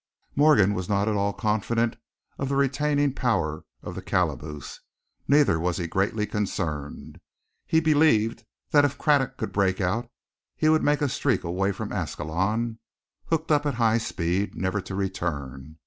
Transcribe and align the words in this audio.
Morgan 0.35 0.73
was 0.73 0.89
not 0.89 1.07
at 1.07 1.13
all 1.13 1.31
confident 1.31 1.95
of 2.39 2.49
the 2.49 2.55
retaining 2.55 3.13
powers 3.13 3.61
of 3.83 3.93
the 3.93 4.01
calaboose, 4.01 4.79
neither 5.27 5.59
was 5.59 5.77
he 5.77 5.85
greatly 5.85 6.25
concerned. 6.25 7.19
He 7.67 7.79
believed 7.79 8.43
that 8.71 8.83
if 8.83 8.97
Craddock 8.97 9.37
could 9.37 9.51
break 9.51 9.79
out 9.79 10.09
he 10.55 10.69
would 10.69 10.81
make 10.81 11.01
a 11.03 11.07
streak 11.07 11.43
away 11.43 11.71
from 11.71 11.93
Ascalon, 11.93 12.79
hooked 13.27 13.51
up 13.51 13.67
at 13.67 13.75
high 13.75 13.99
speed, 13.99 14.55
never 14.55 14.81
to 14.81 14.95
return. 14.95 15.77